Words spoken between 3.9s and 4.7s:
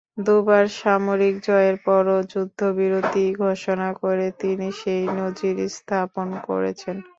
করে তিনি